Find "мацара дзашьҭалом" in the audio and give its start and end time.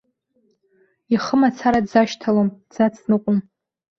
1.39-2.49